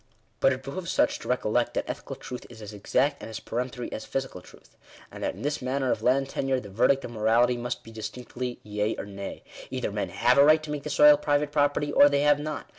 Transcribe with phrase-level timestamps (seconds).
[0.39, 3.39] But it behoves such to recollect, that ethical truth is as < exact and as
[3.39, 4.75] peremptory as physical truth;
[5.11, 7.91] and that in this \ matter of land tenure, the verdict of morality must be
[7.91, 9.43] distinctly S yea or nay.
[9.69, 12.65] Either men ftave a right to make the soil private: property, or they have not.